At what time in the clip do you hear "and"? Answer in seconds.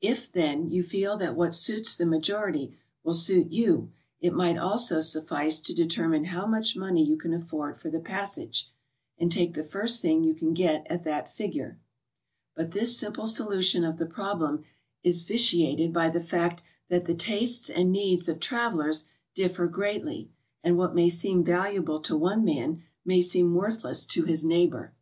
9.18-9.32, 17.68-17.90, 20.62-20.78